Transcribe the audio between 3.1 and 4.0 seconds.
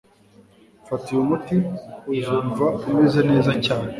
neza cyane